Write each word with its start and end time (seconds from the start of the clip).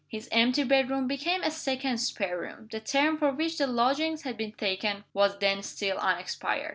His 0.07 0.27
empty 0.31 0.63
bedroom 0.63 1.07
became 1.07 1.43
a 1.43 1.51
second 1.51 1.99
spare 1.99 2.39
room. 2.39 2.69
The 2.71 2.79
term 2.79 3.19
for 3.19 3.29
which 3.31 3.59
the 3.59 3.67
lodgings 3.67 4.23
had 4.23 4.35
been 4.35 4.53
taken 4.53 5.03
was 5.13 5.37
then 5.37 5.61
still 5.61 5.97
unexpired. 5.99 6.69